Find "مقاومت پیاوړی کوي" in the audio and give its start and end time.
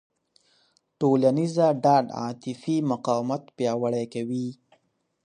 2.91-4.47